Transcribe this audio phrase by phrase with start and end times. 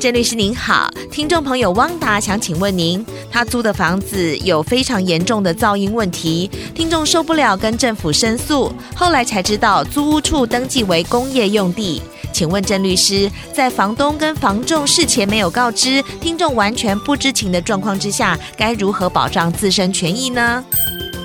[0.00, 12.00] 郑律师您好，听众朋友汪达想请问您，他租的房子有非常严重的噪音问题，听众受不了跟政府申诉，后来才知道租屋处登记为工业用地。
[12.32, 20.64] 请问郑律师，在房东跟房仲事前没有告知，听众完全不知情的状况之下，该如何保障自身权益呢？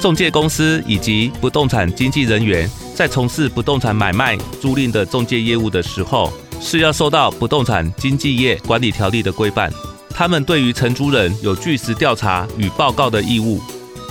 [0.01, 6.29] 中介公司以及不动产经纪人员在从事不动产买卖、租赁的中介业务的时候，
[6.61, 9.71] 是要受到不动产经纪业管理条例的规范，
[10.09, 13.61] 他们对于承租人有据实调查与报告的义务，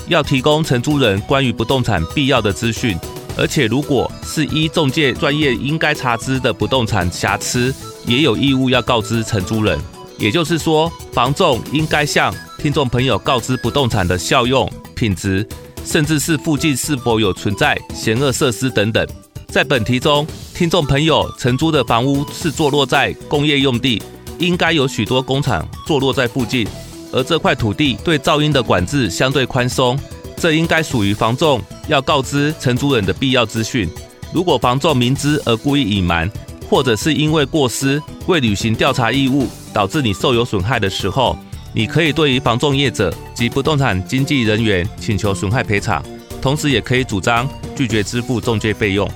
[0.08, 2.96] 要提供承租人关于不动产必要的资讯，
[3.36, 7.74] 而且如果是依仲介专业应该查知的不动产瑕疵，
[8.06, 9.78] 也有义务要告知承租人。
[10.16, 15.44] 也就是说，房仲应该向听众朋友告知不动产的效用、品质，
[15.84, 19.04] 甚至是附近是否有存在险恶设施等等。
[19.48, 20.24] 在本题中，
[20.54, 24.00] 听众朋友承租的房屋是坐落在工业用地，
[24.38, 26.64] 应该有许多工厂坐落在附近，
[27.12, 29.98] 而这块土地对噪音的管制相对宽松，
[30.36, 33.90] 这应该属于房仲要告知承租人的必要资讯。
[34.32, 36.30] 如果房仲明知而故意隐瞒，
[36.70, 41.36] 或者是因为过失未履行调查义务，导致你受有损害的时候，
[41.72, 46.00] 你可以对于房仲业者及不动产经纪人员请求损害赔偿，
[46.40, 49.10] 同时也可以主张拒绝支付中介费用。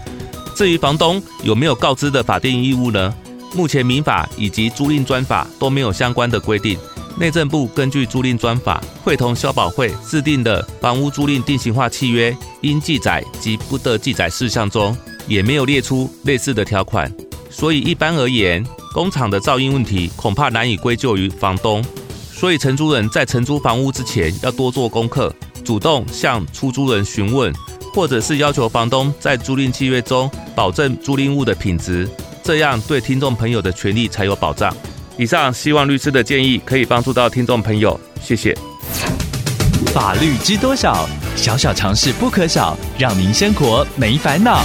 [0.58, 3.14] 至于房东有没有告知的法定义务呢？
[3.54, 6.76] 目前民法以及租赁专法都没有相关的规定。
[7.16, 14.96] 内政部根据租赁专法会同消保会制定的房屋租赁定型化契约应记载及不得记载事项中，
[15.28, 17.08] 也没有列出类似的条款。
[17.48, 21.84] 所以一般而言，工厂的噪音问题恐怕难以归咎于房东。
[22.32, 25.32] 所以承租人在承租房屋之前要多做功课，
[25.64, 27.54] 主动向出租人询问。
[27.98, 32.09] 或者是要求房东在租赁契约中保证租赁物的品质，
[32.44, 34.72] 这样对听众朋友的权利才有保障。
[35.16, 38.56] 以上希望律师的建议可以帮助到听众朋友，谢谢。
[39.92, 41.09] 法律知多少？
[41.34, 44.62] 小小常识不可少，让您生活没烦恼。